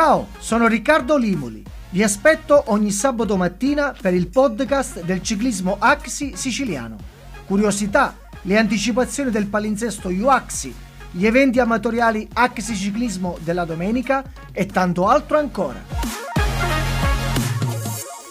Ciao, 0.00 0.28
sono 0.38 0.68
Riccardo 0.68 1.16
Limoli. 1.16 1.60
Vi 1.90 2.04
aspetto 2.04 2.62
ogni 2.66 2.92
sabato 2.92 3.36
mattina 3.36 3.92
per 4.00 4.14
il 4.14 4.28
podcast 4.28 5.02
del 5.02 5.20
ciclismo 5.24 5.74
Axi 5.76 6.36
siciliano. 6.36 6.96
Curiosità, 7.44 8.16
le 8.42 8.58
anticipazioni 8.58 9.32
del 9.32 9.48
palinsesto 9.48 10.08
UAXI, 10.08 10.72
gli 11.10 11.26
eventi 11.26 11.58
amatoriali 11.58 12.28
Axi 12.34 12.76
Ciclismo 12.76 13.38
della 13.40 13.64
domenica 13.64 14.22
e 14.52 14.66
tanto 14.66 15.08
altro 15.08 15.36
ancora. 15.36 15.82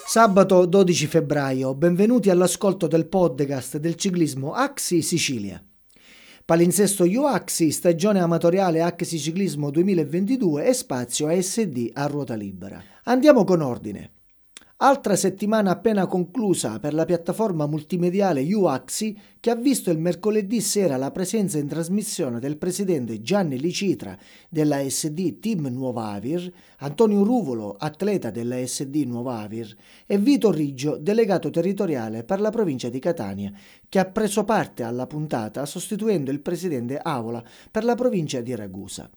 Sabato 0.05 0.65
12 0.65 1.05
febbraio, 1.07 1.75
benvenuti 1.75 2.29
all'ascolto 2.29 2.88
del 2.88 3.07
podcast 3.07 3.75
del 3.75 3.95
ciclismo 3.95 4.54
Axi 4.54 5.02
Sicilia. 5.02 5.61
Palinsesto 6.48 7.04
UAXI, 7.04 7.71
stagione 7.71 8.21
amatoriale 8.21 8.82
Axi 8.82 9.20
Ciclismo 9.20 9.70
2022 9.70 10.64
e 10.64 10.71
spazio 10.71 11.27
ASD 11.27 11.89
a 11.92 12.05
ruota 12.05 12.36
libera. 12.36 12.82
Andiamo 13.04 13.43
con 13.43 13.60
ordine. 13.60 14.11
Altra 14.79 15.15
settimana 15.15 15.71
appena 15.71 16.05
conclusa 16.05 16.77
per 16.77 16.93
la 16.93 17.05
piattaforma 17.05 17.65
multimediale 17.65 18.43
UAXI 18.54 19.19
che 19.39 19.49
ha 19.49 19.55
visto 19.55 19.89
il 19.89 19.97
mercoledì 19.97 20.61
sera 20.61 20.97
la 20.97 21.09
presenza 21.09 21.57
in 21.57 21.68
trasmissione 21.68 22.39
del 22.39 22.57
presidente 22.57 23.19
Gianni 23.19 23.59
Licitra 23.59 24.15
della 24.47 24.87
SD 24.87 25.39
Team 25.39 25.65
Nuovavir, 25.65 26.54
Antonio 26.77 27.23
Ruvolo, 27.23 27.75
atleta 27.75 28.29
della 28.29 28.63
SD 28.63 28.97
Nuovavir, 29.07 29.75
e 30.05 30.19
Vito 30.19 30.51
Riggio, 30.51 30.97
delegato 30.97 31.49
territoriale 31.49 32.23
per 32.23 32.39
la 32.39 32.52
provincia 32.52 32.89
di 32.89 32.99
Catania, 32.99 33.52
che 33.89 33.97
ha 33.97 34.05
preso 34.05 34.44
parte 34.44 34.83
alla 34.83 35.07
puntata 35.07 35.66
sostituendo 35.66 36.30
il 36.30 36.41
presidente 36.41 36.99
Avola 37.02 37.44
per 37.71 37.83
la 37.83 37.95
provincia 37.95 38.41
di 38.41 38.53
Ragusa. 38.53 39.09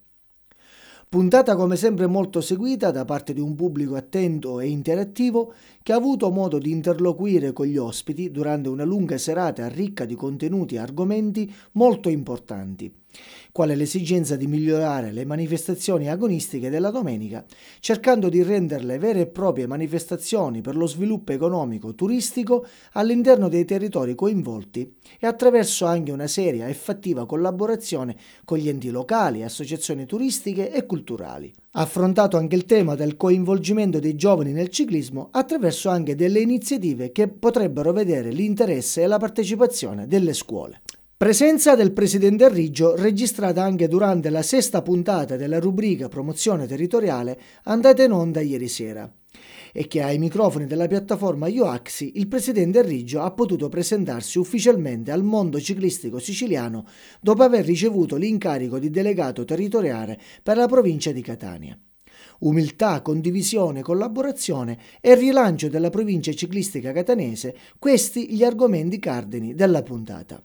Puntata 1.11 1.57
come 1.57 1.75
sempre 1.75 2.07
molto 2.07 2.41
seguita 2.41 2.93
da 2.93 3.05
parte 3.05 3.33
di 3.33 3.41
un 3.41 3.57
pubblico 3.57 3.97
attento 3.97 4.61
e 4.61 4.69
interattivo 4.69 5.53
che 5.83 5.93
ha 5.93 5.97
avuto 5.97 6.31
modo 6.31 6.59
di 6.59 6.71
interloquire 6.71 7.53
con 7.53 7.67
gli 7.67 7.77
ospiti 7.77 8.31
durante 8.31 8.69
una 8.69 8.85
lunga 8.85 9.19
serata 9.19 9.67
ricca 9.67 10.05
di 10.05 10.15
contenuti 10.15 10.77
e 10.77 10.79
argomenti 10.79 11.53
molto 11.73 12.11
importanti 12.11 13.00
quale 13.53 13.75
l'esigenza 13.75 14.37
di 14.37 14.47
migliorare 14.47 15.13
le 15.13 15.25
manifestazioni 15.25 16.09
agonistiche 16.09 16.71
della 16.71 16.91
domenica, 16.91 17.45
cercando 17.81 18.29
di 18.29 18.43
renderle 18.43 18.99
vere 18.99 19.21
e 19.21 19.27
proprie 19.27 19.67
manifestazioni 19.67 20.61
per 20.61 20.77
lo 20.77 20.87
sviluppo 20.87 21.33
economico 21.33 21.95
turistico 21.95 22.67
all'interno 22.93 23.49
dei 23.49 23.65
territori 23.65 24.15
coinvolti 24.15 24.95
e 25.19 25.27
attraverso 25.27 25.87
anche 25.87 26.13
una 26.13 26.27
seria 26.27 26.69
e 26.69 26.75
fattiva 26.75 27.27
collaborazione 27.27 28.17
con 28.45 28.59
gli 28.59 28.69
enti 28.69 28.91
locali, 28.91 29.43
associazioni 29.43 30.07
turistiche 30.07 30.73
e 30.73 30.87
culturali. 30.87 31.53
Ha 31.73 31.83
affrontato 31.83 32.37
anche 32.37 32.57
il 32.57 32.65
tema 32.65 32.95
del 32.95 33.17
coinvolgimento 33.17 33.99
dei 33.99 34.17
giovani 34.17 34.53
nel 34.53 34.71
ciclismo 34.71 35.29
attraverso 35.31 35.89
anche 35.89 36.15
delle 36.15 36.41
iniziative 36.41 37.13
che 37.13 37.29
potrebbero 37.29 37.93
vedere 37.93 38.31
l'interesse 38.31 39.03
e 39.03 39.07
la 39.07 39.19
partecipazione 39.19 40.07
delle 40.07 40.33
scuole. 40.33 40.83
Presenza 41.23 41.75
del 41.75 41.93
presidente 41.93 42.49
Riggio 42.49 42.97
registrata 42.97 43.63
anche 43.63 43.89
durante 43.89 44.31
la 44.31 44.41
sesta 44.41 44.81
puntata 44.81 45.37
della 45.37 45.59
rubrica 45.59 46.09
Promozione 46.09 46.67
territoriale 46.67 47.39
andata 47.65 48.03
in 48.03 48.13
onda 48.13 48.41
ieri 48.41 48.69
sera 48.69 49.13
e 49.71 49.87
che 49.87 50.01
ai 50.01 50.17
microfoni 50.17 50.65
della 50.65 50.87
piattaforma 50.87 51.47
Ioaxi 51.47 52.13
il 52.15 52.27
presidente 52.27 52.81
Riggio 52.81 53.21
ha 53.21 53.31
potuto 53.33 53.69
presentarsi 53.69 54.39
ufficialmente 54.39 55.11
al 55.11 55.23
mondo 55.23 55.61
ciclistico 55.61 56.19
siciliano 56.19 56.87
dopo 57.21 57.43
aver 57.43 57.67
ricevuto 57.67 58.17
l'incarico 58.17 58.79
di 58.79 58.89
delegato 58.89 59.45
territoriale 59.45 60.19
per 60.43 60.57
la 60.57 60.69
provincia 60.69 61.13
di 61.13 61.21
Catania. 61.21 61.79
Umiltà, 62.39 63.03
condivisione, 63.03 63.83
collaborazione 63.83 64.79
e 65.03 65.15
rilancio 65.17 65.69
della 65.69 65.91
provincia 65.91 66.33
ciclistica 66.33 66.93
catanese, 66.93 67.55
questi 67.79 68.33
gli 68.33 68.43
argomenti 68.43 68.99
cardini 68.99 69.55
della 69.55 69.83
puntata. 69.83 70.43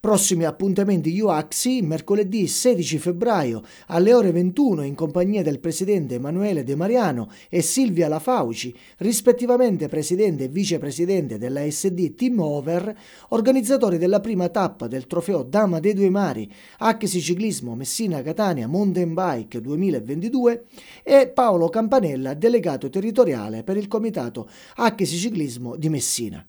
Prossimi 0.00 0.46
appuntamenti 0.46 1.20
UAXI 1.20 1.82
mercoledì 1.82 2.46
16 2.46 2.96
febbraio 2.98 3.62
alle 3.88 4.14
ore 4.14 4.32
21 4.32 4.84
in 4.84 4.94
compagnia 4.94 5.42
del 5.42 5.60
presidente 5.60 6.14
Emanuele 6.14 6.64
De 6.64 6.74
Mariano 6.74 7.30
e 7.50 7.60
Silvia 7.60 8.08
Lafauci, 8.08 8.74
rispettivamente 8.96 9.88
presidente 9.88 10.44
e 10.44 10.48
vicepresidente 10.48 11.36
della 11.36 11.70
SD 11.70 12.14
Team 12.14 12.40
Over, 12.40 12.96
organizzatori 13.28 13.98
della 13.98 14.20
prima 14.20 14.48
tappa 14.48 14.86
del 14.86 15.06
trofeo 15.06 15.42
Dama 15.42 15.80
dei 15.80 15.92
Due 15.92 16.08
Mari, 16.08 16.50
Axi 16.78 17.20
Ciclismo 17.20 17.74
Messina 17.74 18.22
Catania 18.22 18.66
Mountain 18.66 19.12
Bike 19.12 19.60
2022 19.60 20.64
e 21.02 21.28
Paolo 21.28 21.68
Campanella, 21.68 22.32
delegato 22.32 22.88
territoriale 22.88 23.64
per 23.64 23.76
il 23.76 23.86
comitato 23.86 24.48
Axi 24.76 25.04
Ciclismo 25.04 25.76
di 25.76 25.90
Messina. 25.90 26.42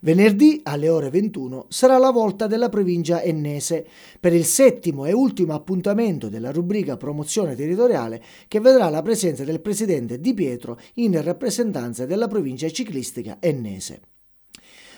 Venerdì 0.00 0.60
alle 0.62 0.88
ore 0.88 1.10
21 1.10 1.66
sarà 1.68 1.98
la 1.98 2.10
volta 2.10 2.46
della 2.46 2.68
provincia 2.68 3.20
ennese 3.20 3.84
per 4.20 4.32
il 4.32 4.44
settimo 4.44 5.06
e 5.06 5.12
ultimo 5.12 5.54
appuntamento 5.54 6.28
della 6.28 6.52
rubrica 6.52 6.96
promozione 6.96 7.56
territoriale 7.56 8.22
che 8.46 8.60
vedrà 8.60 8.88
la 8.90 9.02
presenza 9.02 9.42
del 9.42 9.60
presidente 9.60 10.20
Di 10.20 10.34
Pietro 10.34 10.78
in 10.94 11.20
rappresentanza 11.20 12.06
della 12.06 12.28
provincia 12.28 12.68
ciclistica 12.68 13.38
ennese. 13.40 14.17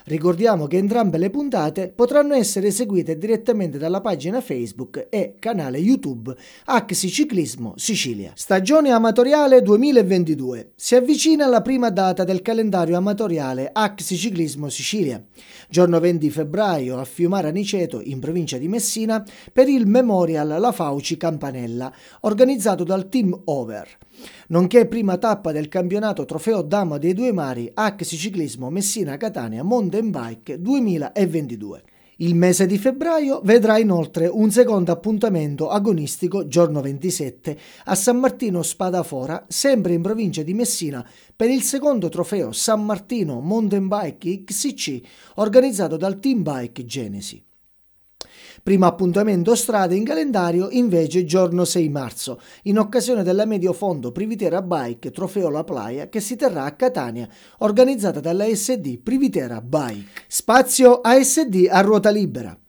Ricordiamo 0.04 0.66
che 0.66 0.78
entrambe 0.78 1.18
le 1.18 1.30
puntate 1.30 1.88
potranno 1.88 2.34
essere 2.34 2.70
seguite 2.70 3.18
direttamente 3.18 3.78
dalla 3.78 4.00
pagina 4.00 4.40
Facebook 4.40 5.08
e 5.10 5.34
canale 5.38 5.78
YouTube 5.78 6.34
Axi 6.66 7.08
Ciclismo 7.08 7.74
Sicilia. 7.76 8.32
Stagione 8.34 8.90
amatoriale 8.90 9.62
2022. 9.62 10.72
Si 10.74 10.94
avvicina 10.94 11.46
la 11.46 11.60
prima 11.60 11.90
data 11.90 12.24
del 12.24 12.42
calendario 12.42 12.96
amatoriale 12.96 13.70
Axi 13.72 14.16
Ciclismo 14.16 14.68
Sicilia. 14.68 15.22
Giorno 15.68 16.00
20 16.00 16.30
febbraio 16.30 16.98
a 16.98 17.04
Fiumara 17.04 17.50
Niceto, 17.50 18.00
in 18.02 18.20
provincia 18.20 18.56
di 18.56 18.68
Messina, 18.68 19.24
per 19.52 19.68
il 19.68 19.86
Memorial 19.86 20.60
La 20.60 20.72
Fauci 20.72 21.16
Campanella, 21.16 21.92
organizzato 22.20 22.84
dal 22.84 23.08
Team 23.08 23.38
Over 23.44 23.98
nonché 24.48 24.86
prima 24.86 25.16
tappa 25.16 25.52
del 25.52 25.68
campionato 25.68 26.24
Trofeo 26.24 26.62
Dama 26.62 26.98
dei 26.98 27.12
Due 27.12 27.32
Mari 27.32 27.70
Axi 27.72 28.16
Ciclismo 28.16 28.70
Messina 28.70 29.16
Catania 29.16 29.62
Mountain 29.90 30.10
Bike 30.10 30.60
2022. 30.60 31.82
Il 32.18 32.36
mese 32.36 32.66
di 32.66 32.78
febbraio 32.78 33.40
vedrà 33.42 33.76
inoltre 33.76 34.28
un 34.28 34.52
secondo 34.52 34.92
appuntamento 34.92 35.68
agonistico 35.68 36.46
giorno 36.46 36.80
27 36.80 37.58
a 37.86 37.94
San 37.96 38.18
Martino 38.18 38.62
Spadafora, 38.62 39.46
sempre 39.48 39.94
in 39.94 40.02
provincia 40.02 40.42
di 40.42 40.54
Messina, 40.54 41.04
per 41.34 41.50
il 41.50 41.62
secondo 41.62 42.08
trofeo 42.08 42.52
San 42.52 42.84
Martino 42.84 43.40
Mountain 43.40 43.88
Bike 43.88 44.44
XC 44.44 45.00
organizzato 45.36 45.96
dal 45.96 46.20
Team 46.20 46.42
Bike 46.42 46.84
Genesi. 46.84 47.42
Primo 48.62 48.86
appuntamento 48.86 49.54
strade 49.54 49.96
in 49.96 50.04
calendario 50.04 50.68
invece 50.70 51.24
giorno 51.24 51.64
6 51.64 51.88
marzo, 51.88 52.40
in 52.64 52.78
occasione 52.78 53.22
della 53.22 53.46
Mediofondo 53.46 54.12
Privitera 54.12 54.60
Bike 54.62 55.10
Trofeo 55.10 55.48
La 55.48 55.64
Playa 55.64 56.08
che 56.08 56.20
si 56.20 56.36
terrà 56.36 56.64
a 56.64 56.74
Catania, 56.74 57.28
organizzata 57.58 58.20
dalla 58.20 58.44
SD 58.44 58.98
Privitera 58.98 59.60
Bike. 59.60 60.10
Spazio 60.26 61.00
ASD 61.00 61.68
a 61.70 61.80
ruota 61.80 62.10
libera. 62.10 62.59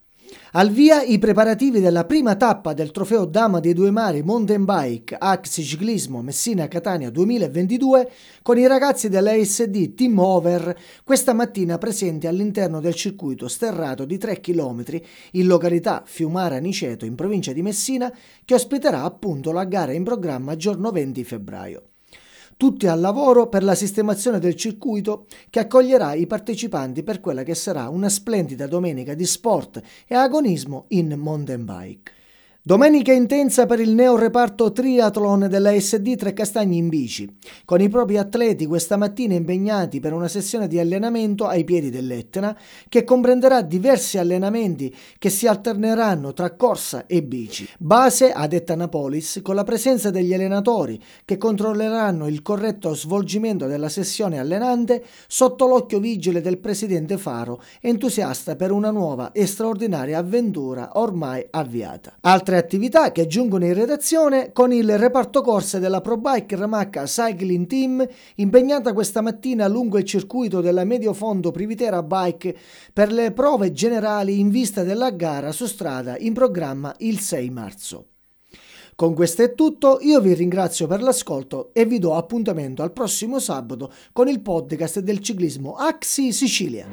Al 0.54 0.70
via 0.70 1.02
i 1.02 1.18
preparativi 1.18 1.80
della 1.80 2.04
prima 2.04 2.36
tappa 2.36 2.74
del 2.74 2.92
trofeo 2.92 3.24
Dama 3.24 3.62
dei 3.62 3.72
Due 3.72 3.90
Mari 3.90 4.22
Mountain 4.22 4.66
Bike 4.66 5.16
Axi 5.18 5.64
Ciclismo 5.64 6.22
Messina 6.22 6.68
Catania 6.68 7.10
2022 7.10 8.12
con 8.42 8.58
i 8.58 8.68
ragazzi 8.68 9.08
dell'ASD 9.08 9.94
Team 9.94 10.20
Over 10.20 10.78
questa 11.06 11.32
mattina 11.32 11.78
presenti 11.78 12.28
all'interno 12.28 12.82
del 12.82 12.96
circuito 12.96 13.48
sterrato 13.48 14.04
di 14.04 14.18
3 14.18 14.42
km 14.42 14.84
in 15.32 15.48
località 15.48 16.04
Fiumara 16.06 16.58
Niceto 16.58 17.06
in 17.06 17.16
provincia 17.16 17.54
di 17.54 17.62
Messina 17.62 18.14
che 18.44 18.54
ospiterà 18.54 19.04
appunto 19.04 19.54
la 19.54 19.64
gara 19.64 19.94
in 19.94 20.04
programma 20.04 20.58
giorno 20.58 20.92
20 20.92 21.24
febbraio 21.24 21.91
tutti 22.58 22.88
al 22.88 23.00
lavoro 23.00 23.48
per 23.48 23.64
la 23.64 23.76
sistemazione 23.76 24.40
del 24.40 24.56
circuito 24.56 25.26
che 25.50 25.60
accoglierà 25.60 26.14
i 26.14 26.28
partecipanti 26.28 27.04
per 27.04 27.20
quella 27.20 27.44
che 27.44 27.56
sarà 27.56 27.90
una 27.90 28.10
splendida 28.10 28.68
domenica 28.68 29.14
di 29.14 29.26
sport 29.26 29.82
e 30.08 30.16
agonismo 30.16 30.86
in 30.90 31.14
mountain 31.18 31.66
bike. 31.66 32.20
Domenica 32.64 33.12
intensa 33.12 33.66
per 33.66 33.80
il 33.80 33.90
neoreparto 33.90 34.72
triathlon 34.72 35.48
della 35.50 35.72
SD 35.80 36.16
Trecastagni 36.16 36.78
in 36.78 36.90
bici, 36.90 37.28
con 37.66 37.82
i 37.82 37.90
propri 37.90 38.20
atleti 38.20 38.68
questa 38.68 38.98
mattina 38.98 39.34
impegnati 39.34 40.00
per 40.00 40.14
una 40.14 40.28
sessione 40.28 40.68
di 40.68 40.78
allenamento 40.78 41.48
ai 41.48 41.64
piedi 41.64 41.90
dell'Etna 41.90 42.56
che 42.88 43.04
comprenderà 43.04 43.64
diversi 43.64 44.20
allenamenti 44.20 44.96
che 45.18 45.32
si 45.32 45.48
alterneranno 45.48 46.34
tra 46.34 46.56
corsa 46.56 47.08
e 47.08 47.24
bici. 47.24 47.68
Base 47.80 48.32
ad 48.32 48.54
Ettanapolis 48.54 49.40
con 49.42 49.56
la 49.56 49.64
presenza 49.64 50.12
degli 50.12 50.32
allenatori 50.32 51.02
che 51.26 51.38
controlleranno 51.38 52.28
il 52.28 52.44
corretto 52.44 52.94
svolgimento 52.94 53.66
della 53.66 53.90
sessione 53.90 54.38
allenante 54.38 55.04
sotto 55.26 55.66
l'occhio 55.66 55.98
vigile 55.98 56.42
del 56.42 56.60
presidente 56.60 57.18
Faro, 57.18 57.60
entusiasta 57.82 58.56
per 58.56 58.70
una 58.70 58.92
nuova 58.92 59.32
e 59.32 59.48
straordinaria 59.48 60.20
avventura 60.20 60.92
ormai 61.00 61.44
avviata. 61.50 62.18
Altre 62.22 62.50
Altre 62.52 62.68
attività 62.68 63.14
che 63.14 63.28
giungono 63.28 63.64
in 63.64 63.74
redazione 63.74 64.52
con 64.52 64.74
il 64.74 64.98
reparto 64.98 65.42
corse 65.42 65.80
della 65.80 66.02
ProBike 66.02 66.58
Ramacca 66.58 67.04
Cycling 67.04 67.66
Team 67.66 68.06
impegnata 68.36 68.92
questa 68.92 69.22
mattina 69.22 69.70
lungo 69.70 69.98
il 69.98 70.04
circuito 70.04 70.60
della 70.60 70.84
Mediofondo 70.84 71.52
Privitera 71.52 72.04
Bike 72.04 72.54
per 72.92 73.10
le 73.14 73.32
prove 73.32 73.72
generali 73.72 74.42
in 74.42 74.50
vista 74.50 74.84
della 74.84 75.12
gara 75.12 75.54
su 75.54 75.66
strada 75.66 76.18
in 76.18 76.34
programma 76.34 76.94
il 76.98 77.20
6 77.20 77.50
marzo. 77.52 78.06
Con 78.96 79.14
questo 79.14 79.44
è 79.44 79.54
tutto, 79.54 80.00
io 80.02 80.20
vi 80.20 80.34
ringrazio 80.34 80.88
per 80.88 81.02
l'ascolto 81.02 81.70
e 81.72 81.86
vi 81.86 82.00
do 82.00 82.16
appuntamento 82.16 82.84
al 82.84 82.92
prossimo 82.92 83.40
sabato 83.40 83.94
con 84.12 84.28
il 84.28 84.42
podcast 84.42 85.00
del 85.00 85.22
ciclismo 85.22 85.76
Axi 85.76 86.34
Sicilia. 86.34 86.86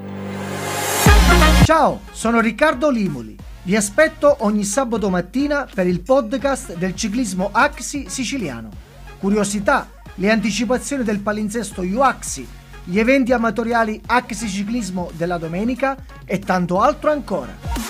Ciao, 1.64 1.98
sono 2.12 2.38
Riccardo 2.38 2.90
Limoli. 2.90 3.47
Vi 3.68 3.76
aspetto 3.76 4.34
ogni 4.46 4.64
sabato 4.64 5.10
mattina 5.10 5.68
per 5.70 5.86
il 5.86 6.00
podcast 6.00 6.74
del 6.78 6.96
ciclismo 6.96 7.50
Axi 7.52 8.06
siciliano. 8.08 8.70
Curiosità, 9.18 9.90
le 10.14 10.30
anticipazioni 10.30 11.04
del 11.04 11.20
palinsesto 11.20 11.82
UAXI, 11.82 12.48
gli 12.84 12.98
eventi 12.98 13.34
amatoriali 13.34 14.00
Axi 14.06 14.48
Ciclismo 14.48 15.10
della 15.14 15.36
domenica 15.36 15.98
e 16.24 16.38
tanto 16.38 16.80
altro 16.80 17.10
ancora. 17.10 17.87